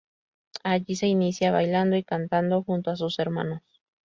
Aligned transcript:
Allí 0.63 0.95
se 0.95 1.05
inicia 1.05 1.51
bailando 1.51 1.95
y 1.95 2.03
cantando 2.03 2.63
junto 2.63 2.89
a 2.89 2.95
sus 2.95 3.19
hermanos. 3.19 3.61